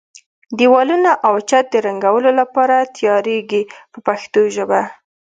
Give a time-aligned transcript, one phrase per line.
[0.57, 3.61] دېوالونه او چت د رنګولو لپاره تیاریږي
[3.91, 4.81] په پښتو ژبه.